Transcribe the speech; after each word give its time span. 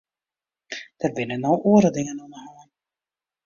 Der 1.01 1.11
binne 1.19 1.37
no 1.43 1.51
oare 1.73 1.89
dingen 1.97 2.21
oan 2.23 2.33
de 2.33 2.39
hân. 2.45 2.69